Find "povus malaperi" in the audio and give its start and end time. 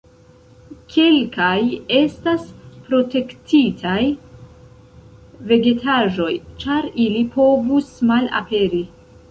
7.39-8.85